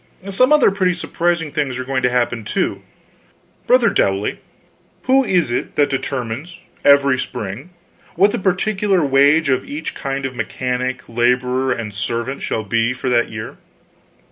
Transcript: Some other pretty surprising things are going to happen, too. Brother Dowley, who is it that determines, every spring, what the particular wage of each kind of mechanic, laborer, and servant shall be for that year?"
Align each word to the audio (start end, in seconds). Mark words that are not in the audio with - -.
Some 0.29 0.51
other 0.51 0.71
pretty 0.71 0.95
surprising 0.95 1.51
things 1.51 1.77
are 1.77 1.83
going 1.83 2.01
to 2.01 2.09
happen, 2.09 2.43
too. 2.43 2.81
Brother 3.67 3.91
Dowley, 3.91 4.39
who 5.03 5.23
is 5.23 5.51
it 5.51 5.75
that 5.75 5.91
determines, 5.91 6.59
every 6.83 7.19
spring, 7.19 7.69
what 8.15 8.31
the 8.31 8.39
particular 8.39 9.05
wage 9.05 9.47
of 9.49 9.63
each 9.63 9.93
kind 9.93 10.25
of 10.25 10.33
mechanic, 10.35 11.03
laborer, 11.07 11.71
and 11.71 11.93
servant 11.93 12.41
shall 12.41 12.63
be 12.63 12.93
for 12.95 13.11
that 13.11 13.29
year?" 13.29 13.57